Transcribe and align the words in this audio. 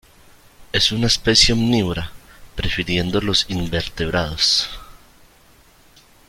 Es 0.71 0.91
una 0.91 1.05
especie 1.05 1.53
omnívora, 1.53 2.09
prefiriendo 2.55 3.21
los 3.21 3.45
invertebrados. 3.49 4.67